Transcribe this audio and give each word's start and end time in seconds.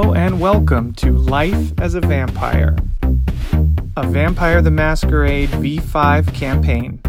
Hello 0.00 0.14
and 0.14 0.40
welcome 0.40 0.94
to 0.94 1.12
Life 1.12 1.78
as 1.78 1.94
a 1.94 2.00
Vampire, 2.00 2.74
a 3.98 4.06
Vampire 4.06 4.62
the 4.62 4.70
Masquerade 4.70 5.50
V5 5.50 6.32
campaign. 6.32 7.02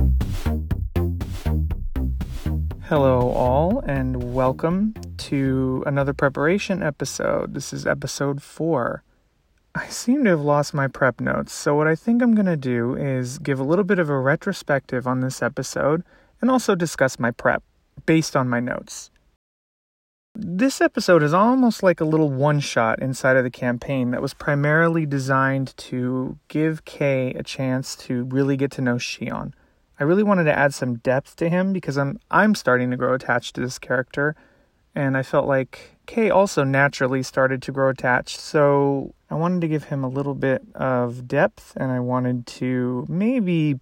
Hello, 2.84 3.30
all, 3.30 3.80
and 3.88 4.34
welcome 4.34 4.94
to 5.20 5.86
another 5.88 6.12
preparation 6.12 6.84
episode. 6.84 7.54
This 7.54 7.72
is 7.72 7.88
episode 7.88 8.44
four. 8.44 9.04
I 9.74 9.88
seem 9.88 10.26
to 10.26 10.32
have 10.32 10.42
lost 10.42 10.74
my 10.74 10.90
prep 10.90 11.22
notes, 11.22 11.54
so 11.54 11.74
what 11.74 11.88
I 11.88 11.96
think 11.96 12.22
I'm 12.22 12.36
going 12.36 12.46
to 12.46 12.58
do 12.58 12.98
is 12.98 13.40
give 13.40 13.58
a 13.58 13.64
little 13.64 13.86
bit 13.86 14.00
of 14.00 14.10
a 14.10 14.20
retrospective 14.20 15.08
on 15.08 15.22
this 15.22 15.42
episode 15.42 16.04
and 16.42 16.52
also 16.52 16.76
discuss 16.76 17.18
my 17.18 17.32
prep 17.32 17.64
based 18.06 18.36
on 18.36 18.50
my 18.50 18.60
notes. 18.60 19.12
This 20.34 20.80
episode 20.80 21.24
is 21.24 21.34
almost 21.34 21.84
like 21.84 22.00
a 22.00 22.06
little 22.06 22.30
one 22.30 22.62
shot 22.62 23.02
inside 23.02 23.36
of 23.36 23.44
the 23.44 23.52
campaign 23.52 24.12
that 24.12 24.22
was 24.22 24.34
primarily 24.34 25.06
designed 25.06 25.76
to 25.76 26.38
give 26.48 26.86
Kay 26.86 27.34
a 27.34 27.44
chance 27.44 27.98
to 27.98 28.24
really 28.24 28.56
get 28.56 28.72
to 28.72 28.82
know 28.82 28.96
Shion. 28.96 29.52
I 30.00 30.04
really 30.06 30.24
wanted 30.24 30.46
to 30.46 30.58
add 30.58 30.74
some 30.74 30.96
depth 30.96 31.36
to 31.38 31.50
him 31.50 31.74
because 31.74 31.98
I'm 31.98 32.18
I'm 32.32 32.56
starting 32.56 32.92
to 32.92 32.98
grow 32.98 33.14
attached 33.14 33.56
to 33.56 33.62
this 33.62 33.78
character 33.78 34.38
and 34.96 35.18
I 35.18 35.24
felt 35.24 35.48
like 35.48 35.98
Kay 36.06 36.30
also 36.30 36.64
naturally 36.64 37.24
started 37.24 37.62
to 37.64 37.74
grow 37.74 37.90
attached. 37.90 38.40
So 38.40 39.14
I 39.30 39.36
wanted 39.36 39.60
to 39.62 39.68
give 39.68 39.86
him 39.86 40.04
a 40.04 40.10
little 40.10 40.36
bit 40.36 40.64
of 40.76 41.28
depth 41.28 41.74
and 41.76 41.92
I 41.92 42.00
wanted 42.00 42.48
to 42.48 43.06
maybe 43.10 43.82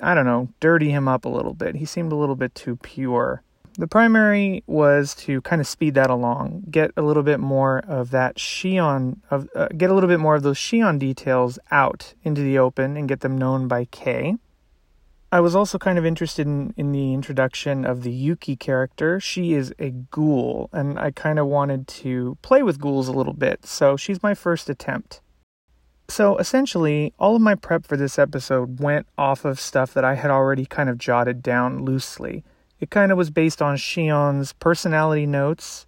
I 0.00 0.14
don't 0.14 0.26
know, 0.26 0.48
dirty 0.60 0.90
him 0.90 1.08
up 1.08 1.24
a 1.24 1.28
little 1.28 1.54
bit. 1.54 1.74
He 1.74 1.84
seemed 1.84 2.12
a 2.12 2.16
little 2.16 2.36
bit 2.36 2.54
too 2.54 2.76
pure 2.76 3.42
the 3.78 3.86
primary 3.86 4.64
was 4.66 5.14
to 5.14 5.40
kind 5.42 5.60
of 5.60 5.66
speed 5.66 5.94
that 5.94 6.10
along, 6.10 6.64
get 6.68 6.90
a 6.96 7.02
little 7.02 7.22
bit 7.22 7.38
more 7.38 7.78
of 7.86 8.10
that 8.10 8.36
Shion 8.36 9.20
of 9.30 9.48
uh, 9.54 9.68
get 9.68 9.88
a 9.88 9.94
little 9.94 10.08
bit 10.08 10.18
more 10.18 10.34
of 10.34 10.42
those 10.42 10.58
Shion 10.58 10.98
details 10.98 11.60
out 11.70 12.14
into 12.24 12.40
the 12.40 12.58
open 12.58 12.96
and 12.96 13.08
get 13.08 13.20
them 13.20 13.38
known 13.38 13.68
by 13.68 13.84
Kay. 13.84 14.34
I 15.30 15.40
was 15.40 15.54
also 15.54 15.78
kind 15.78 15.98
of 15.98 16.06
interested 16.06 16.46
in, 16.46 16.74
in 16.76 16.90
the 16.90 17.12
introduction 17.12 17.84
of 17.84 18.02
the 18.02 18.10
Yuki 18.10 18.56
character. 18.56 19.20
She 19.20 19.52
is 19.52 19.72
a 19.78 19.90
ghoul, 19.90 20.70
and 20.72 20.98
I 20.98 21.10
kind 21.12 21.38
of 21.38 21.46
wanted 21.46 21.86
to 21.88 22.36
play 22.42 22.62
with 22.62 22.80
ghouls 22.80 23.08
a 23.08 23.12
little 23.12 23.34
bit, 23.34 23.64
so 23.64 23.96
she's 23.96 24.22
my 24.22 24.34
first 24.34 24.68
attempt. 24.68 25.20
So 26.08 26.38
essentially, 26.38 27.12
all 27.18 27.36
of 27.36 27.42
my 27.42 27.54
prep 27.54 27.86
for 27.86 27.96
this 27.96 28.18
episode 28.18 28.80
went 28.80 29.06
off 29.18 29.44
of 29.44 29.60
stuff 29.60 29.92
that 29.92 30.04
I 30.04 30.14
had 30.14 30.30
already 30.30 30.64
kind 30.64 30.88
of 30.88 30.96
jotted 30.96 31.42
down 31.42 31.84
loosely. 31.84 32.42
It 32.80 32.90
kind 32.90 33.10
of 33.10 33.18
was 33.18 33.30
based 33.30 33.60
on 33.60 33.76
Shion's 33.76 34.52
personality 34.52 35.26
notes. 35.26 35.86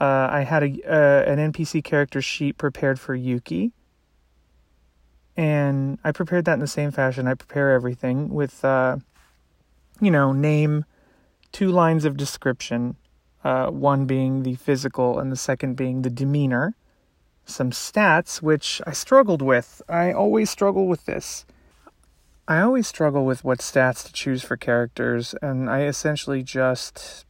Uh, 0.00 0.28
I 0.30 0.40
had 0.40 0.62
a 0.62 0.66
uh, 0.86 1.30
an 1.30 1.52
NPC 1.52 1.84
character 1.84 2.22
sheet 2.22 2.58
prepared 2.58 2.98
for 2.98 3.14
Yuki, 3.14 3.72
and 5.36 5.98
I 6.02 6.12
prepared 6.12 6.44
that 6.46 6.54
in 6.54 6.60
the 6.60 6.66
same 6.66 6.90
fashion. 6.90 7.26
I 7.26 7.34
prepare 7.34 7.72
everything 7.72 8.30
with, 8.30 8.64
uh, 8.64 8.96
you 10.00 10.10
know, 10.10 10.32
name, 10.32 10.84
two 11.52 11.70
lines 11.70 12.04
of 12.04 12.16
description, 12.16 12.96
uh, 13.44 13.68
one 13.68 14.06
being 14.06 14.42
the 14.42 14.54
physical 14.54 15.18
and 15.18 15.30
the 15.30 15.36
second 15.36 15.76
being 15.76 16.02
the 16.02 16.10
demeanor, 16.10 16.74
some 17.44 17.70
stats, 17.70 18.42
which 18.42 18.80
I 18.86 18.92
struggled 18.92 19.42
with. 19.42 19.82
I 19.88 20.12
always 20.12 20.50
struggle 20.50 20.86
with 20.86 21.04
this. 21.06 21.44
I 22.48 22.60
always 22.60 22.88
struggle 22.88 23.24
with 23.24 23.44
what 23.44 23.60
stats 23.60 24.04
to 24.06 24.12
choose 24.12 24.42
for 24.42 24.56
characters, 24.56 25.34
and 25.40 25.70
I 25.70 25.82
essentially 25.82 26.42
just, 26.42 27.24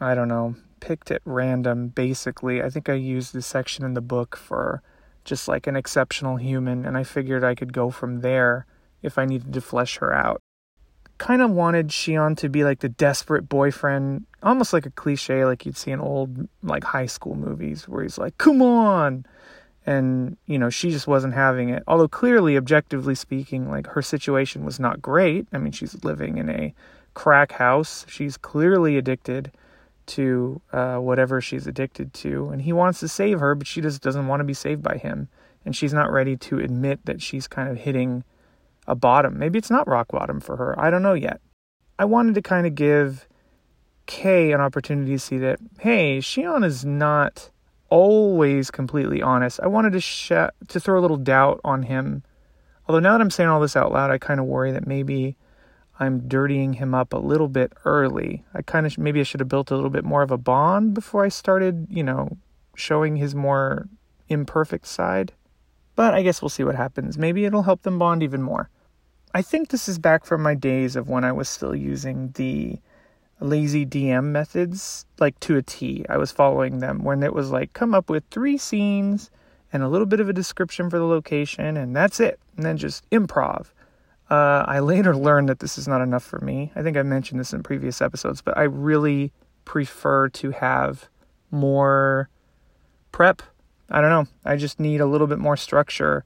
I 0.00 0.14
don't 0.14 0.28
know, 0.28 0.56
picked 0.80 1.10
at 1.10 1.20
random 1.24 1.88
basically. 1.88 2.62
I 2.62 2.70
think 2.70 2.88
I 2.88 2.94
used 2.94 3.32
the 3.32 3.42
section 3.42 3.84
in 3.84 3.94
the 3.94 4.00
book 4.00 4.36
for 4.36 4.82
just 5.24 5.46
like 5.46 5.66
an 5.66 5.76
exceptional 5.76 6.36
human, 6.36 6.86
and 6.86 6.96
I 6.96 7.04
figured 7.04 7.44
I 7.44 7.54
could 7.54 7.72
go 7.72 7.90
from 7.90 8.20
there 8.20 8.66
if 9.02 9.18
I 9.18 9.26
needed 9.26 9.52
to 9.52 9.60
flesh 9.60 9.98
her 9.98 10.12
out. 10.12 10.40
Kind 11.18 11.42
of 11.42 11.50
wanted 11.50 11.88
Shion 11.88 12.36
to 12.38 12.48
be 12.48 12.64
like 12.64 12.80
the 12.80 12.88
desperate 12.88 13.48
boyfriend, 13.48 14.26
almost 14.42 14.72
like 14.72 14.86
a 14.86 14.90
cliche 14.90 15.44
like 15.44 15.64
you'd 15.66 15.76
see 15.76 15.90
in 15.90 16.00
old 16.00 16.48
like 16.62 16.84
high 16.84 17.06
school 17.06 17.34
movies 17.34 17.86
where 17.86 18.02
he's 18.02 18.18
like, 18.18 18.36
"Come 18.38 18.60
on, 18.62 19.24
and 19.86 20.36
you 20.46 20.58
know 20.58 20.70
she 20.70 20.90
just 20.90 21.06
wasn't 21.06 21.34
having 21.34 21.68
it. 21.68 21.82
Although 21.86 22.08
clearly 22.08 22.56
objectively 22.56 23.14
speaking 23.14 23.70
like 23.70 23.86
her 23.88 24.02
situation 24.02 24.64
was 24.64 24.80
not 24.80 25.02
great. 25.02 25.46
I 25.52 25.58
mean 25.58 25.72
she's 25.72 26.02
living 26.04 26.38
in 26.38 26.48
a 26.48 26.74
crack 27.14 27.52
house. 27.52 28.06
She's 28.08 28.36
clearly 28.36 28.96
addicted 28.96 29.52
to 30.06 30.60
uh, 30.72 30.96
whatever 30.96 31.40
she's 31.40 31.66
addicted 31.66 32.12
to. 32.14 32.48
And 32.50 32.62
he 32.62 32.72
wants 32.72 33.00
to 33.00 33.08
save 33.08 33.40
her 33.40 33.54
but 33.54 33.66
she 33.66 33.80
just 33.80 34.02
doesn't 34.02 34.26
want 34.26 34.40
to 34.40 34.44
be 34.44 34.54
saved 34.54 34.82
by 34.82 34.96
him. 34.96 35.28
And 35.64 35.74
she's 35.74 35.94
not 35.94 36.12
ready 36.12 36.36
to 36.36 36.58
admit 36.58 37.04
that 37.06 37.22
she's 37.22 37.48
kind 37.48 37.70
of 37.70 37.78
hitting 37.78 38.24
a 38.86 38.94
bottom. 38.94 39.38
Maybe 39.38 39.58
it's 39.58 39.70
not 39.70 39.88
rock 39.88 40.08
bottom 40.08 40.40
for 40.40 40.56
her. 40.56 40.78
I 40.78 40.90
don't 40.90 41.02
know 41.02 41.14
yet. 41.14 41.40
I 41.98 42.04
wanted 42.04 42.34
to 42.34 42.42
kind 42.42 42.66
of 42.66 42.74
give 42.74 43.26
kay 44.06 44.52
an 44.52 44.60
opportunity 44.60 45.12
to 45.12 45.18
see 45.18 45.38
that 45.38 45.58
hey 45.78 46.18
shion 46.18 46.62
is 46.62 46.84
not 46.84 47.50
always 47.94 48.72
completely 48.72 49.22
honest. 49.22 49.60
I 49.60 49.68
wanted 49.68 49.92
to 49.92 50.00
sh- 50.00 50.28
to 50.28 50.80
throw 50.80 50.98
a 50.98 51.00
little 51.00 51.16
doubt 51.16 51.60
on 51.62 51.84
him. 51.84 52.24
Although 52.88 52.98
now 52.98 53.12
that 53.12 53.20
I'm 53.20 53.30
saying 53.30 53.48
all 53.48 53.60
this 53.60 53.76
out 53.76 53.92
loud, 53.92 54.10
I 54.10 54.18
kind 54.18 54.40
of 54.40 54.46
worry 54.46 54.72
that 54.72 54.84
maybe 54.84 55.36
I'm 56.00 56.26
dirtying 56.26 56.72
him 56.72 56.92
up 56.92 57.12
a 57.12 57.18
little 57.18 57.46
bit 57.46 57.72
early. 57.84 58.44
I 58.52 58.62
kind 58.62 58.84
of 58.84 58.98
maybe 58.98 59.20
I 59.20 59.22
should 59.22 59.38
have 59.38 59.48
built 59.48 59.70
a 59.70 59.76
little 59.76 59.90
bit 59.90 60.04
more 60.04 60.22
of 60.22 60.32
a 60.32 60.36
bond 60.36 60.92
before 60.92 61.24
I 61.24 61.28
started, 61.28 61.86
you 61.88 62.02
know, 62.02 62.36
showing 62.74 63.14
his 63.14 63.32
more 63.32 63.88
imperfect 64.28 64.88
side. 64.88 65.32
But 65.94 66.14
I 66.14 66.22
guess 66.22 66.42
we'll 66.42 66.48
see 66.48 66.64
what 66.64 66.74
happens. 66.74 67.16
Maybe 67.16 67.44
it'll 67.44 67.62
help 67.62 67.82
them 67.82 68.00
bond 68.00 68.24
even 68.24 68.42
more. 68.42 68.70
I 69.34 69.42
think 69.42 69.68
this 69.68 69.88
is 69.88 70.00
back 70.00 70.24
from 70.24 70.42
my 70.42 70.56
days 70.56 70.96
of 70.96 71.08
when 71.08 71.22
I 71.22 71.30
was 71.30 71.48
still 71.48 71.76
using 71.76 72.32
the 72.34 72.80
lazy 73.40 73.84
DM 73.84 74.24
methods 74.24 75.06
like 75.18 75.38
to 75.40 75.56
a 75.56 75.62
T. 75.62 76.04
I 76.08 76.16
was 76.16 76.32
following 76.32 76.78
them 76.78 77.04
when 77.04 77.22
it 77.22 77.34
was 77.34 77.50
like 77.50 77.72
come 77.72 77.94
up 77.94 78.08
with 78.08 78.24
three 78.30 78.56
scenes 78.56 79.30
and 79.72 79.82
a 79.82 79.88
little 79.88 80.06
bit 80.06 80.20
of 80.20 80.28
a 80.28 80.32
description 80.32 80.88
for 80.88 80.98
the 80.98 81.04
location 81.04 81.76
and 81.76 81.94
that's 81.94 82.20
it. 82.20 82.38
And 82.56 82.64
then 82.64 82.76
just 82.76 83.08
improv. 83.10 83.66
Uh, 84.30 84.64
I 84.66 84.78
later 84.80 85.16
learned 85.16 85.48
that 85.48 85.58
this 85.58 85.76
is 85.78 85.88
not 85.88 86.00
enough 86.00 86.24
for 86.24 86.38
me. 86.40 86.72
I 86.76 86.82
think 86.82 86.96
I 86.96 87.02
mentioned 87.02 87.40
this 87.40 87.52
in 87.52 87.62
previous 87.62 88.00
episodes, 88.00 88.40
but 88.40 88.56
I 88.56 88.62
really 88.62 89.32
prefer 89.64 90.28
to 90.28 90.50
have 90.52 91.08
more 91.50 92.28
prep. 93.12 93.42
I 93.90 94.00
don't 94.00 94.10
know. 94.10 94.26
I 94.44 94.56
just 94.56 94.80
need 94.80 95.00
a 95.00 95.06
little 95.06 95.26
bit 95.26 95.38
more 95.38 95.56
structure 95.56 96.24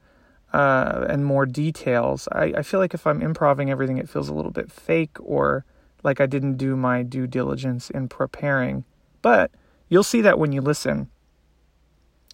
uh, 0.53 1.07
and 1.09 1.25
more 1.25 1.47
details. 1.47 2.29
I, 2.33 2.53
I 2.57 2.63
feel 2.63 2.81
like 2.81 2.95
if 2.95 3.07
I'm 3.07 3.23
improving 3.23 3.71
everything, 3.71 3.99
it 3.99 4.09
feels 4.09 4.29
a 4.29 4.35
little 4.35 4.51
bit 4.51 4.71
fake 4.71 5.17
or 5.21 5.65
like 6.03 6.21
I 6.21 6.27
didn't 6.27 6.57
do 6.57 6.77
my 6.77 7.03
due 7.03 7.27
diligence 7.27 7.91
in 7.91 8.09
preparing. 8.09 8.85
But 9.23 9.51
you'll 9.89 10.03
see 10.03 10.21
that 10.23 10.39
when 10.39 10.53
you 10.53 10.61
listen. 10.61 11.09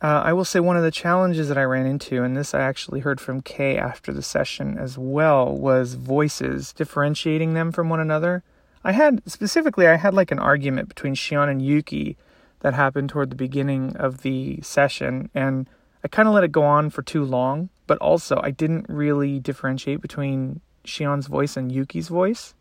Uh, 0.02 0.22
I 0.24 0.32
will 0.32 0.44
say 0.44 0.60
one 0.60 0.76
of 0.76 0.82
the 0.82 0.90
challenges 0.90 1.48
that 1.48 1.56
I 1.56 1.62
ran 1.62 1.86
into, 1.86 2.22
and 2.22 2.36
this 2.36 2.52
I 2.52 2.60
actually 2.60 3.00
heard 3.00 3.20
from 3.20 3.40
Kay 3.40 3.78
after 3.78 4.12
the 4.12 4.22
session 4.22 4.76
as 4.76 4.98
well, 4.98 5.56
was 5.56 5.94
voices, 5.94 6.72
differentiating 6.72 7.54
them 7.54 7.72
from 7.72 7.88
one 7.88 8.00
another. 8.00 8.42
I 8.82 8.92
had, 8.92 9.22
specifically, 9.26 9.86
I 9.86 9.96
had 9.96 10.12
like 10.12 10.30
an 10.30 10.38
argument 10.38 10.88
between 10.88 11.14
Shion 11.14 11.48
and 11.48 11.62
Yuki 11.62 12.18
that 12.60 12.74
happened 12.74 13.08
toward 13.08 13.30
the 13.30 13.36
beginning 13.36 13.96
of 13.96 14.22
the 14.22 14.60
session, 14.62 15.30
and 15.34 15.68
I 16.02 16.08
kind 16.08 16.28
of 16.28 16.34
let 16.34 16.44
it 16.44 16.52
go 16.52 16.64
on 16.64 16.90
for 16.90 17.00
too 17.00 17.24
long, 17.24 17.70
but 17.86 17.96
also 17.98 18.40
I 18.42 18.50
didn't 18.50 18.86
really 18.88 19.38
differentiate 19.38 20.02
between 20.02 20.60
Shion's 20.84 21.28
voice 21.28 21.56
and 21.56 21.72
Yuki's 21.72 22.08
voice 22.08 22.54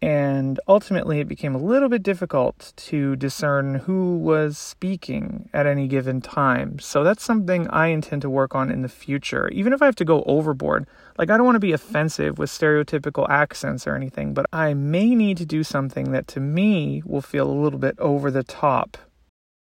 and 0.00 0.60
ultimately 0.68 1.18
it 1.18 1.26
became 1.26 1.56
a 1.56 1.58
little 1.58 1.88
bit 1.88 2.04
difficult 2.04 2.72
to 2.76 3.16
discern 3.16 3.74
who 3.74 4.16
was 4.16 4.56
speaking 4.56 5.48
at 5.52 5.66
any 5.66 5.88
given 5.88 6.20
time. 6.20 6.78
So 6.78 7.02
that's 7.02 7.24
something 7.24 7.66
I 7.68 7.88
intend 7.88 8.22
to 8.22 8.30
work 8.30 8.54
on 8.54 8.70
in 8.70 8.82
the 8.82 8.88
future, 8.88 9.48
even 9.48 9.72
if 9.72 9.82
I 9.82 9.86
have 9.86 9.96
to 9.96 10.04
go 10.04 10.22
overboard. 10.22 10.86
Like, 11.18 11.30
I 11.30 11.36
don't 11.36 11.46
want 11.46 11.56
to 11.56 11.60
be 11.60 11.72
offensive 11.72 12.38
with 12.38 12.48
stereotypical 12.48 13.28
accents 13.28 13.88
or 13.88 13.96
anything, 13.96 14.34
but 14.34 14.46
I 14.52 14.72
may 14.72 15.16
need 15.16 15.36
to 15.38 15.46
do 15.46 15.64
something 15.64 16.12
that 16.12 16.28
to 16.28 16.40
me 16.40 17.02
will 17.04 17.20
feel 17.20 17.50
a 17.50 17.60
little 17.60 17.80
bit 17.80 17.98
over 17.98 18.30
the 18.30 18.44
top 18.44 18.98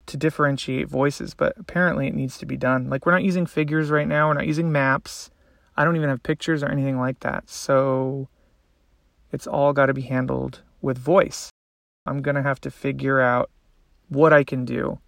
to 0.06 0.16
differentiate 0.16 0.88
voices, 0.88 1.34
but 1.34 1.52
apparently 1.58 2.08
it 2.08 2.14
needs 2.14 2.38
to 2.38 2.46
be 2.46 2.56
done. 2.56 2.90
Like, 2.90 3.06
we're 3.06 3.12
not 3.12 3.22
using 3.22 3.46
figures 3.46 3.88
right 3.88 4.08
now, 4.08 4.26
we're 4.26 4.34
not 4.34 4.48
using 4.48 4.72
maps. 4.72 5.30
I 5.76 5.84
don't 5.84 5.94
even 5.94 6.08
have 6.08 6.24
pictures 6.24 6.64
or 6.64 6.68
anything 6.70 6.98
like 6.98 7.20
that. 7.20 7.48
So 7.48 8.28
it's 9.32 9.46
all 9.46 9.72
got 9.72 9.86
to 9.86 9.94
be 9.94 10.02
handled 10.02 10.62
with 10.80 10.98
voice. 10.98 11.50
I'm 12.06 12.22
going 12.22 12.36
to 12.36 12.42
have 12.42 12.60
to 12.62 12.70
figure 12.70 13.20
out 13.20 13.50
what 14.08 14.32
I 14.32 14.44
can 14.44 14.64
do. 14.64 14.98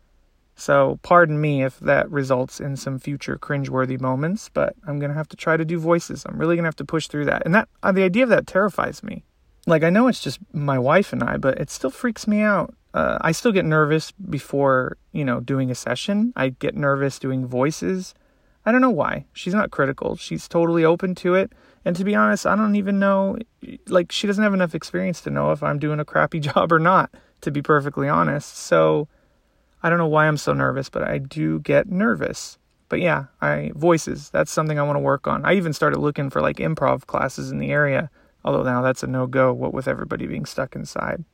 So, 0.57 0.99
pardon 1.03 1.41
me 1.41 1.63
if 1.63 1.81
that 1.81 2.11
results 2.11 2.61
in 2.61 2.77
some 2.77 2.99
future 2.99 3.39
cringeworthy 3.39 3.99
moments, 3.99 4.51
but 4.53 4.75
I'm 4.87 4.99
going 4.99 5.11
to 5.11 5.17
have 5.17 5.29
to 5.29 5.37
try 5.37 5.57
to 5.57 5.65
do 5.65 5.79
voices. 5.79 6.27
I'm 6.27 6.39
really 6.39 6.57
going 6.57 6.65
to 6.65 6.69
have 6.69 6.77
to 6.77 6.85
push 6.85 7.07
through 7.07 7.25
that. 7.27 7.43
And 7.47 7.55
that 7.55 7.69
uh, 7.83 7.93
the 7.93 8.03
idea 8.03 8.25
of 8.25 8.29
that 8.29 8.47
terrifies 8.47 9.03
me. 9.03 9.25
Like 9.67 9.83
I 9.83 9.91
know 9.91 10.09
it's 10.09 10.21
just 10.21 10.39
my 10.53 10.79
wife 10.79 11.13
and 11.15 11.23
I, 11.23 11.39
but 11.39 11.59
it 11.59 11.71
still 11.71 11.91
freaks 11.91 12.27
me 12.27 12.41
out 12.41 12.75
uh, 12.93 13.19
I 13.21 13.33
still 13.33 13.53
get 13.53 13.65
nervous 13.65 14.11
before, 14.13 14.97
you 15.13 15.25
know, 15.25 15.41
doing 15.41 15.71
a 15.71 15.75
session. 15.75 16.33
I 16.35 16.51
get 16.51 16.77
nervous 16.77 17.19
doing 17.19 17.47
voices. 17.47 18.15
I 18.65 18.73
don't 18.73 18.81
know 18.81 18.91
why. 18.91 19.25
She's 19.33 19.55
not 19.55 19.71
critical. 19.71 20.17
She's 20.17 20.47
totally 20.49 20.85
open 20.85 21.15
to 21.17 21.35
it. 21.35 21.53
And 21.85 21.97
to 21.97 22.05
be 22.05 22.15
honest, 22.15 22.47
I 22.47 22.57
don't 22.57 22.77
even 22.77 22.99
know, 22.99 23.39
like, 23.87 24.13
she 24.13 24.27
doesn't 24.27 24.43
have 24.43 24.53
enough 24.53 24.75
experience 24.75 25.23
to 25.23 25.31
know 25.31 25.53
if 25.53 25.63
I'm 25.63 25.79
doing 25.79 25.99
a 25.99 26.05
crappy 26.05 26.41
job 26.49 26.73
or 26.73 26.79
not, 26.79 27.11
to 27.41 27.51
be 27.51 27.63
perfectly 27.63 28.09
honest. 28.09 28.57
So 28.57 29.09
I 29.83 29.89
don't 29.89 29.99
know 29.99 30.07
why 30.07 30.27
I'm 30.27 30.37
so 30.37 30.53
nervous, 30.53 30.91
but 30.91 31.03
I 31.03 31.19
do 31.19 31.61
get 31.61 31.89
nervous. 31.89 32.59
But 32.91 33.01
yeah, 33.01 33.27
I 33.41 33.73
voices, 33.75 34.31
that's 34.31 34.51
something 34.51 34.79
I 34.79 34.83
want 34.83 34.97
to 34.97 35.01
work 35.01 35.27
on. 35.27 35.45
I 35.45 35.55
even 35.55 35.73
started 35.73 36.01
looking 36.01 36.29
for 36.29 36.43
like 36.43 36.57
improv 36.57 37.07
classes 37.07 37.51
in 37.51 37.59
the 37.59 37.71
area, 37.71 38.11
although 38.45 38.65
now 38.65 38.83
that's 38.83 39.03
a 39.03 39.07
no 39.07 39.27
go, 39.27 39.53
what 39.53 39.73
with 39.73 39.89
everybody 39.89 40.27
being 40.27 40.45
stuck 40.45 40.75
inside. 40.75 41.25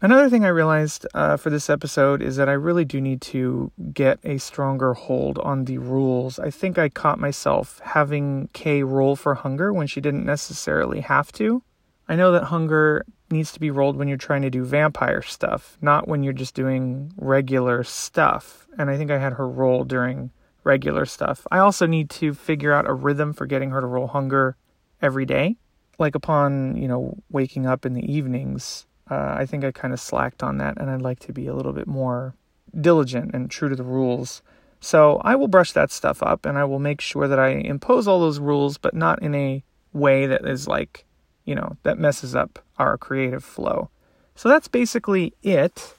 Another 0.00 0.30
thing 0.30 0.44
I 0.44 0.48
realized 0.48 1.08
uh, 1.12 1.36
for 1.36 1.50
this 1.50 1.68
episode 1.68 2.22
is 2.22 2.36
that 2.36 2.48
I 2.48 2.52
really 2.52 2.84
do 2.84 3.00
need 3.00 3.20
to 3.22 3.72
get 3.92 4.20
a 4.22 4.38
stronger 4.38 4.94
hold 4.94 5.38
on 5.38 5.64
the 5.64 5.78
rules. 5.78 6.38
I 6.38 6.50
think 6.50 6.78
I 6.78 6.88
caught 6.88 7.18
myself 7.18 7.80
having 7.82 8.48
Kay 8.52 8.84
roll 8.84 9.16
for 9.16 9.34
hunger 9.34 9.72
when 9.72 9.88
she 9.88 10.00
didn't 10.00 10.24
necessarily 10.24 11.00
have 11.00 11.32
to. 11.32 11.64
I 12.08 12.14
know 12.14 12.30
that 12.30 12.44
hunger 12.44 13.04
needs 13.28 13.50
to 13.52 13.60
be 13.60 13.72
rolled 13.72 13.96
when 13.96 14.06
you're 14.06 14.16
trying 14.16 14.42
to 14.42 14.50
do 14.50 14.64
vampire 14.64 15.20
stuff, 15.20 15.76
not 15.80 16.06
when 16.06 16.22
you're 16.22 16.32
just 16.32 16.54
doing 16.54 17.12
regular 17.16 17.82
stuff. 17.82 18.68
And 18.78 18.90
I 18.90 18.96
think 18.96 19.10
I 19.10 19.18
had 19.18 19.32
her 19.32 19.48
roll 19.48 19.82
during 19.82 20.30
regular 20.62 21.06
stuff. 21.06 21.44
I 21.50 21.58
also 21.58 21.86
need 21.86 22.08
to 22.10 22.34
figure 22.34 22.72
out 22.72 22.88
a 22.88 22.94
rhythm 22.94 23.32
for 23.32 23.46
getting 23.46 23.70
her 23.70 23.80
to 23.80 23.86
roll 23.86 24.06
hunger 24.06 24.56
every 25.02 25.26
day. 25.26 25.56
Like 25.98 26.14
upon, 26.14 26.76
you 26.76 26.86
know, 26.86 27.18
waking 27.30 27.66
up 27.66 27.84
in 27.84 27.94
the 27.94 28.12
evenings, 28.12 28.86
uh, 29.10 29.34
I 29.38 29.46
think 29.46 29.64
I 29.64 29.72
kind 29.72 29.92
of 29.94 30.00
slacked 30.00 30.42
on 30.42 30.58
that, 30.58 30.78
and 30.78 30.90
I'd 30.90 31.02
like 31.02 31.20
to 31.20 31.32
be 31.32 31.46
a 31.46 31.54
little 31.54 31.72
bit 31.72 31.86
more 31.86 32.34
diligent 32.78 33.34
and 33.34 33.50
true 33.50 33.68
to 33.68 33.76
the 33.76 33.84
rules. 33.84 34.42
So 34.80 35.20
I 35.24 35.34
will 35.34 35.48
brush 35.48 35.72
that 35.72 35.90
stuff 35.90 36.22
up, 36.22 36.46
and 36.46 36.58
I 36.58 36.64
will 36.64 36.78
make 36.78 37.00
sure 37.00 37.26
that 37.26 37.38
I 37.38 37.48
impose 37.48 38.06
all 38.06 38.20
those 38.20 38.38
rules, 38.38 38.78
but 38.78 38.94
not 38.94 39.22
in 39.22 39.34
a 39.34 39.64
way 39.92 40.26
that 40.26 40.46
is 40.46 40.68
like, 40.68 41.04
you 41.44 41.54
know, 41.54 41.76
that 41.82 41.98
messes 41.98 42.34
up 42.34 42.58
our 42.78 42.96
creative 42.98 43.44
flow. 43.44 43.90
So 44.34 44.48
that's 44.48 44.68
basically 44.68 45.34
it. 45.42 45.94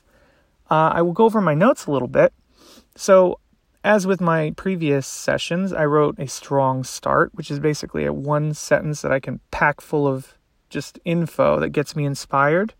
Uh, 0.69 0.91
I 0.93 1.01
will 1.01 1.13
go 1.13 1.25
over 1.25 1.41
my 1.41 1.55
notes 1.55 1.87
a 1.87 1.91
little 1.91 2.07
bit. 2.07 2.31
So, 2.95 3.39
as 3.83 4.05
with 4.05 4.21
my 4.21 4.51
previous 4.55 5.07
sessions, 5.07 5.73
I 5.73 5.85
wrote 5.85 6.19
a 6.19 6.27
strong 6.27 6.83
start, 6.83 7.31
which 7.33 7.49
is 7.49 7.59
basically 7.59 8.05
a 8.05 8.13
one 8.13 8.53
sentence 8.53 9.01
that 9.01 9.11
I 9.11 9.19
can 9.19 9.39
pack 9.51 9.81
full 9.81 10.07
of 10.07 10.37
just 10.69 10.99
info 11.05 11.59
that 11.59 11.69
gets 11.69 11.95
me 11.95 12.05
inspired. 12.05 12.73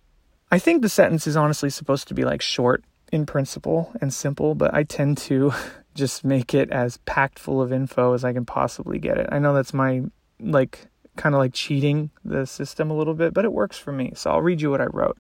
I 0.51 0.57
think 0.57 0.81
the 0.81 0.89
sentence 0.89 1.27
is 1.27 1.35
honestly 1.35 1.69
supposed 1.69 2.07
to 2.07 2.13
be 2.13 2.25
like 2.25 2.41
short 2.41 2.83
in 3.11 3.25
principle 3.25 3.91
and 4.01 4.13
simple, 4.13 4.55
but 4.55 4.73
I 4.73 4.83
tend 4.83 5.17
to 5.19 5.53
just 5.95 6.23
make 6.23 6.53
it 6.53 6.71
as 6.71 6.97
packed 7.05 7.37
full 7.37 7.61
of 7.61 7.71
info 7.71 8.13
as 8.13 8.23
I 8.23 8.33
can 8.33 8.45
possibly 8.45 8.99
get 8.99 9.17
it. 9.17 9.27
I 9.31 9.39
know 9.39 9.53
that's 9.53 9.73
my 9.73 10.03
like 10.39 10.87
kind 11.17 11.35
of 11.35 11.39
like 11.39 11.53
cheating 11.53 12.09
the 12.23 12.45
system 12.45 12.89
a 12.89 12.95
little 12.95 13.13
bit, 13.13 13.33
but 13.33 13.45
it 13.45 13.53
works 13.53 13.77
for 13.77 13.91
me. 13.91 14.13
So 14.15 14.31
I'll 14.31 14.41
read 14.41 14.61
you 14.61 14.71
what 14.71 14.81
I 14.81 14.85
wrote. 14.85 15.17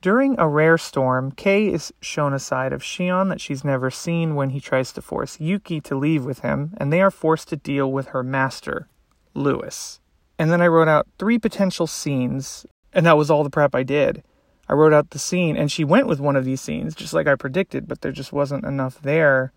During 0.00 0.38
a 0.38 0.48
rare 0.48 0.78
storm, 0.78 1.32
Kay 1.32 1.66
is 1.66 1.92
shown 2.00 2.32
a 2.32 2.38
side 2.38 2.72
of 2.72 2.80
Shion 2.80 3.28
that 3.28 3.40
she's 3.40 3.64
never 3.64 3.90
seen 3.90 4.34
when 4.34 4.50
he 4.50 4.60
tries 4.60 4.92
to 4.92 5.02
force 5.02 5.38
Yuki 5.38 5.78
to 5.82 5.94
leave 5.94 6.24
with 6.24 6.38
him, 6.38 6.72
and 6.78 6.90
they 6.90 7.02
are 7.02 7.10
forced 7.10 7.48
to 7.48 7.56
deal 7.56 7.92
with 7.92 8.06
her 8.08 8.22
master, 8.22 8.88
Lewis. 9.34 10.00
And 10.38 10.50
then 10.50 10.62
I 10.62 10.68
wrote 10.68 10.88
out 10.88 11.06
three 11.18 11.38
potential 11.38 11.86
scenes, 11.86 12.64
and 12.94 13.04
that 13.04 13.18
was 13.18 13.30
all 13.30 13.44
the 13.44 13.50
prep 13.50 13.74
I 13.74 13.82
did. 13.82 14.22
I 14.70 14.74
wrote 14.74 14.92
out 14.92 15.10
the 15.10 15.18
scene, 15.18 15.56
and 15.56 15.70
she 15.70 15.82
went 15.82 16.06
with 16.06 16.20
one 16.20 16.36
of 16.36 16.44
these 16.44 16.60
scenes, 16.60 16.94
just 16.94 17.12
like 17.12 17.26
I 17.26 17.34
predicted, 17.34 17.88
but 17.88 18.02
there 18.02 18.12
just 18.12 18.32
wasn't 18.32 18.64
enough 18.64 19.02
there 19.02 19.52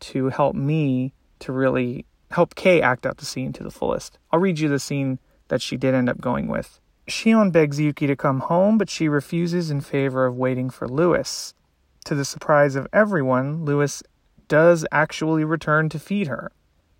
to 0.00 0.30
help 0.30 0.56
me 0.56 1.12
to 1.40 1.52
really 1.52 2.06
help 2.30 2.54
Kay 2.54 2.80
act 2.80 3.04
out 3.04 3.18
the 3.18 3.26
scene 3.26 3.52
to 3.52 3.62
the 3.62 3.70
fullest. 3.70 4.18
I'll 4.32 4.40
read 4.40 4.58
you 4.58 4.70
the 4.70 4.78
scene 4.78 5.18
that 5.48 5.60
she 5.60 5.76
did 5.76 5.94
end 5.94 6.08
up 6.08 6.18
going 6.18 6.48
with. 6.48 6.80
Shion 7.06 7.52
begs 7.52 7.78
Yuki 7.78 8.06
to 8.06 8.16
come 8.16 8.40
home, 8.40 8.78
but 8.78 8.88
she 8.88 9.06
refuses 9.06 9.70
in 9.70 9.82
favor 9.82 10.24
of 10.24 10.38
waiting 10.38 10.70
for 10.70 10.88
Lewis. 10.88 11.52
To 12.06 12.14
the 12.14 12.24
surprise 12.24 12.74
of 12.74 12.88
everyone, 12.90 13.66
Lewis 13.66 14.02
does 14.48 14.86
actually 14.90 15.44
return 15.44 15.90
to 15.90 15.98
feed 15.98 16.28
her. 16.28 16.50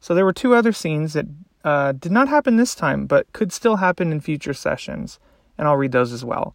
So 0.00 0.14
there 0.14 0.26
were 0.26 0.34
two 0.34 0.54
other 0.54 0.72
scenes 0.74 1.14
that 1.14 1.24
uh, 1.64 1.92
did 1.92 2.12
not 2.12 2.28
happen 2.28 2.58
this 2.58 2.74
time, 2.74 3.06
but 3.06 3.32
could 3.32 3.54
still 3.54 3.76
happen 3.76 4.12
in 4.12 4.20
future 4.20 4.52
sessions, 4.52 5.18
and 5.56 5.66
I'll 5.66 5.78
read 5.78 5.92
those 5.92 6.12
as 6.12 6.26
well. 6.26 6.54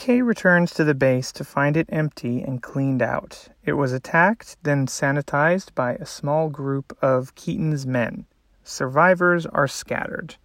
Kay 0.00 0.22
returns 0.22 0.72
to 0.72 0.82
the 0.82 0.94
base 0.94 1.30
to 1.30 1.44
find 1.44 1.76
it 1.76 1.86
empty 1.92 2.40
and 2.40 2.62
cleaned 2.62 3.02
out. 3.02 3.48
It 3.66 3.74
was 3.74 3.92
attacked, 3.92 4.56
then 4.62 4.86
sanitized 4.86 5.74
by 5.74 5.92
a 5.92 6.06
small 6.06 6.48
group 6.48 6.96
of 7.02 7.34
Keaton's 7.34 7.86
men. 7.86 8.24
Survivors 8.64 9.44
are 9.44 9.68
scattered. 9.68 10.36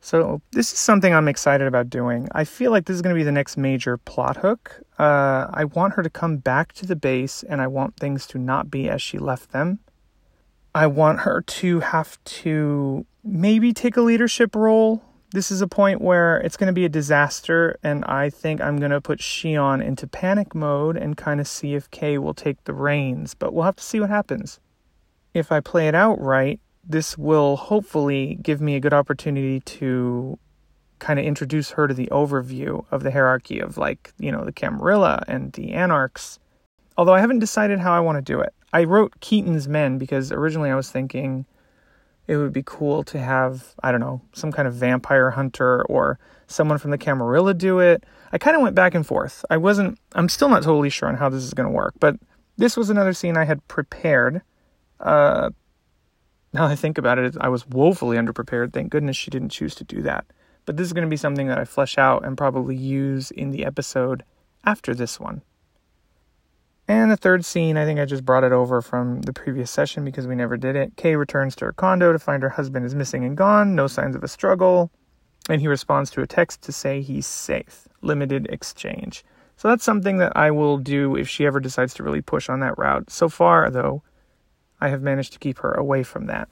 So, 0.00 0.42
this 0.50 0.72
is 0.72 0.80
something 0.80 1.14
I'm 1.14 1.28
excited 1.28 1.68
about 1.68 1.90
doing. 1.90 2.28
I 2.32 2.42
feel 2.42 2.72
like 2.72 2.86
this 2.86 2.96
is 2.96 3.02
going 3.02 3.14
to 3.14 3.20
be 3.20 3.22
the 3.22 3.30
next 3.30 3.56
major 3.56 3.96
plot 3.96 4.38
hook. 4.38 4.80
Uh, 4.98 5.46
I 5.54 5.62
want 5.62 5.94
her 5.94 6.02
to 6.02 6.10
come 6.10 6.38
back 6.38 6.72
to 6.72 6.86
the 6.86 6.96
base, 6.96 7.44
and 7.44 7.62
I 7.62 7.68
want 7.68 7.98
things 7.98 8.26
to 8.26 8.38
not 8.38 8.68
be 8.68 8.90
as 8.90 9.00
she 9.00 9.18
left 9.18 9.52
them. 9.52 9.78
I 10.74 10.88
want 10.88 11.20
her 11.20 11.40
to 11.40 11.78
have 11.78 12.18
to 12.24 13.06
maybe 13.22 13.72
take 13.72 13.96
a 13.96 14.00
leadership 14.00 14.56
role 14.56 15.04
this 15.32 15.50
is 15.50 15.62
a 15.62 15.66
point 15.66 16.00
where 16.00 16.38
it's 16.38 16.56
going 16.56 16.68
to 16.68 16.72
be 16.72 16.84
a 16.84 16.90
disaster, 16.90 17.78
and 17.82 18.04
I 18.04 18.30
think 18.30 18.60
I'm 18.60 18.76
going 18.76 18.90
to 18.90 19.00
put 19.00 19.18
Shion 19.18 19.84
into 19.84 20.06
panic 20.06 20.54
mode 20.54 20.96
and 20.96 21.16
kind 21.16 21.40
of 21.40 21.48
see 21.48 21.74
if 21.74 21.90
Kay 21.90 22.18
will 22.18 22.34
take 22.34 22.62
the 22.64 22.74
reins, 22.74 23.34
but 23.34 23.52
we'll 23.52 23.64
have 23.64 23.76
to 23.76 23.82
see 23.82 23.98
what 23.98 24.10
happens. 24.10 24.60
If 25.34 25.50
I 25.50 25.60
play 25.60 25.88
it 25.88 25.94
out 25.94 26.20
right, 26.20 26.60
this 26.84 27.16
will 27.16 27.56
hopefully 27.56 28.38
give 28.42 28.60
me 28.60 28.76
a 28.76 28.80
good 28.80 28.92
opportunity 28.92 29.60
to 29.60 30.38
kind 30.98 31.18
of 31.18 31.24
introduce 31.24 31.70
her 31.70 31.88
to 31.88 31.94
the 31.94 32.08
overview 32.12 32.84
of 32.90 33.02
the 33.02 33.10
hierarchy 33.10 33.58
of, 33.58 33.76
like, 33.78 34.12
you 34.18 34.30
know, 34.30 34.44
the 34.44 34.52
Camarilla 34.52 35.24
and 35.26 35.52
the 35.52 35.72
Anarchs. 35.72 36.38
Although 36.96 37.14
I 37.14 37.20
haven't 37.20 37.38
decided 37.38 37.78
how 37.78 37.92
I 37.92 38.00
want 38.00 38.18
to 38.18 38.22
do 38.22 38.40
it. 38.40 38.52
I 38.72 38.84
wrote 38.84 39.20
Keaton's 39.20 39.66
Men 39.66 39.98
because 39.98 40.30
originally 40.30 40.70
I 40.70 40.74
was 40.74 40.90
thinking 40.90 41.46
it 42.26 42.36
would 42.36 42.52
be 42.52 42.62
cool 42.64 43.02
to 43.04 43.18
have, 43.18 43.74
I 43.82 43.90
don't 43.90 44.00
know, 44.00 44.22
some 44.32 44.52
kind 44.52 44.68
of 44.68 44.74
vampire 44.74 45.30
hunter 45.30 45.82
or 45.84 46.18
someone 46.46 46.78
from 46.78 46.90
the 46.90 46.98
Camarilla 46.98 47.54
do 47.54 47.80
it. 47.80 48.04
I 48.32 48.38
kind 48.38 48.56
of 48.56 48.62
went 48.62 48.74
back 48.74 48.94
and 48.94 49.06
forth. 49.06 49.44
I 49.50 49.56
wasn't, 49.56 49.98
I'm 50.14 50.28
still 50.28 50.48
not 50.48 50.62
totally 50.62 50.90
sure 50.90 51.08
on 51.08 51.16
how 51.16 51.28
this 51.28 51.42
is 51.42 51.54
going 51.54 51.68
to 51.68 51.74
work, 51.74 51.94
but 51.98 52.16
this 52.56 52.76
was 52.76 52.90
another 52.90 53.12
scene 53.12 53.36
I 53.36 53.44
had 53.44 53.66
prepared. 53.68 54.42
Uh, 55.00 55.50
now 56.52 56.66
I 56.66 56.76
think 56.76 56.98
about 56.98 57.18
it, 57.18 57.36
I 57.40 57.48
was 57.48 57.66
woefully 57.66 58.16
underprepared. 58.16 58.72
Thank 58.72 58.90
goodness 58.90 59.16
she 59.16 59.30
didn't 59.30 59.48
choose 59.48 59.74
to 59.76 59.84
do 59.84 60.02
that. 60.02 60.26
But 60.64 60.76
this 60.76 60.86
is 60.86 60.92
going 60.92 61.06
to 61.06 61.10
be 61.10 61.16
something 61.16 61.48
that 61.48 61.58
I 61.58 61.64
flesh 61.64 61.98
out 61.98 62.24
and 62.24 62.38
probably 62.38 62.76
use 62.76 63.30
in 63.32 63.50
the 63.50 63.64
episode 63.64 64.22
after 64.64 64.94
this 64.94 65.18
one. 65.18 65.42
And 66.88 67.10
the 67.10 67.16
third 67.16 67.44
scene, 67.44 67.76
I 67.76 67.84
think 67.84 68.00
I 68.00 68.04
just 68.04 68.24
brought 68.24 68.44
it 68.44 68.52
over 68.52 68.82
from 68.82 69.22
the 69.22 69.32
previous 69.32 69.70
session 69.70 70.04
because 70.04 70.26
we 70.26 70.34
never 70.34 70.56
did 70.56 70.74
it. 70.76 70.96
Kay 70.96 71.14
returns 71.16 71.54
to 71.56 71.66
her 71.66 71.72
condo 71.72 72.12
to 72.12 72.18
find 72.18 72.42
her 72.42 72.48
husband 72.48 72.84
is 72.84 72.94
missing 72.94 73.24
and 73.24 73.36
gone, 73.36 73.74
no 73.74 73.86
signs 73.86 74.16
of 74.16 74.24
a 74.24 74.28
struggle, 74.28 74.90
and 75.48 75.60
he 75.60 75.68
responds 75.68 76.10
to 76.10 76.22
a 76.22 76.26
text 76.26 76.62
to 76.62 76.72
say 76.72 77.00
he's 77.00 77.26
safe. 77.26 77.86
Limited 78.02 78.48
exchange. 78.50 79.24
So 79.56 79.68
that's 79.68 79.84
something 79.84 80.18
that 80.18 80.36
I 80.36 80.50
will 80.50 80.78
do 80.78 81.14
if 81.14 81.28
she 81.28 81.46
ever 81.46 81.60
decides 81.60 81.94
to 81.94 82.02
really 82.02 82.20
push 82.20 82.48
on 82.48 82.60
that 82.60 82.76
route. 82.78 83.10
So 83.10 83.28
far, 83.28 83.70
though, 83.70 84.02
I 84.80 84.88
have 84.88 85.02
managed 85.02 85.34
to 85.34 85.38
keep 85.38 85.58
her 85.58 85.72
away 85.72 86.02
from 86.02 86.26
that. 86.26 86.48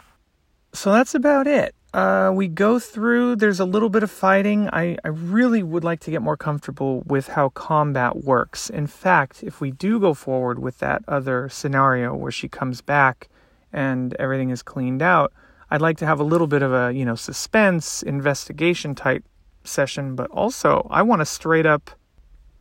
So 0.72 0.92
that's 0.92 1.16
about 1.16 1.48
it. 1.48 1.74
Uh, 1.92 2.30
we 2.32 2.46
go 2.46 2.78
through, 2.78 3.34
there's 3.34 3.58
a 3.58 3.64
little 3.64 3.88
bit 3.88 4.04
of 4.04 4.10
fighting. 4.10 4.68
I, 4.72 4.96
I 5.04 5.08
really 5.08 5.62
would 5.62 5.82
like 5.82 6.00
to 6.00 6.10
get 6.10 6.22
more 6.22 6.36
comfortable 6.36 7.02
with 7.04 7.28
how 7.28 7.48
combat 7.48 8.24
works. 8.24 8.70
In 8.70 8.86
fact, 8.86 9.42
if 9.42 9.60
we 9.60 9.72
do 9.72 9.98
go 9.98 10.14
forward 10.14 10.60
with 10.60 10.78
that 10.78 11.02
other 11.08 11.48
scenario 11.48 12.14
where 12.14 12.30
she 12.30 12.48
comes 12.48 12.80
back 12.80 13.28
and 13.72 14.14
everything 14.14 14.50
is 14.50 14.62
cleaned 14.62 15.02
out, 15.02 15.32
I'd 15.68 15.80
like 15.80 15.96
to 15.98 16.06
have 16.06 16.20
a 16.20 16.24
little 16.24 16.46
bit 16.46 16.62
of 16.62 16.72
a, 16.72 16.92
you 16.92 17.04
know, 17.04 17.16
suspense, 17.16 18.02
investigation 18.02 18.94
type 18.94 19.24
session, 19.64 20.14
but 20.14 20.30
also 20.30 20.86
I 20.90 21.02
want 21.02 21.22
a 21.22 21.26
straight 21.26 21.66
up 21.66 21.90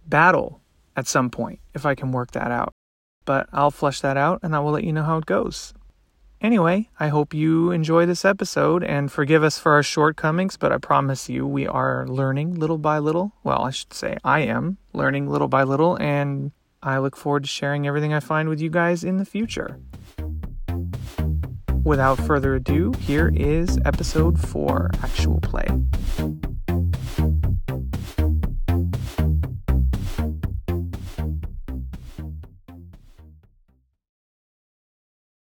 battle 0.08 0.60
at 0.96 1.08
some 1.08 1.30
point 1.30 1.60
if 1.76 1.86
I 1.86 1.94
can 1.94 2.12
work 2.12 2.32
that 2.32 2.52
out. 2.52 2.74
But 3.26 3.48
I'll 3.54 3.72
flesh 3.72 4.02
that 4.02 4.18
out 4.18 4.40
and 4.42 4.56
I 4.56 4.60
will 4.60 4.72
let 4.72 4.84
you 4.84 4.94
know 4.94 5.04
how 5.04 5.20
it 5.20 5.28
goes. 5.28 5.74
Anyway, 6.42 6.88
I 6.98 7.10
hope 7.10 7.34
you 7.34 7.72
enjoy 7.72 8.06
this 8.06 8.24
episode 8.24 8.82
and 8.82 9.12
forgive 9.12 9.44
us 9.44 9.60
for 9.60 9.74
our 9.74 9.84
shortcomings, 9.84 10.56
but 10.56 10.72
I 10.72 10.78
promise 10.78 11.28
you 11.28 11.46
we 11.46 11.68
are 11.68 12.08
learning 12.08 12.56
little 12.56 12.78
by 12.78 12.98
little. 12.98 13.34
Well, 13.44 13.64
I 13.64 13.72
should 13.72 13.94
say 13.94 14.18
I 14.24 14.42
am 14.42 14.78
learning 14.94 15.28
little 15.28 15.50
by 15.50 15.64
little, 15.64 15.98
and 15.98 16.54
I 16.82 17.00
look 17.00 17.18
forward 17.18 17.44
to 17.44 17.50
sharing 17.50 17.88
everything 17.88 18.14
I 18.14 18.22
find 18.22 18.48
with 18.48 18.62
you 18.62 18.70
guys 18.70 19.04
in 19.04 19.18
the 19.18 19.26
future. 19.26 19.80
Without 21.84 22.18
further 22.20 22.56
ado, 22.56 22.94
here 23.00 23.34
is 23.36 23.78
episode 23.84 24.40
4 24.40 24.92
Actual 25.04 25.42
Play. 25.42 25.68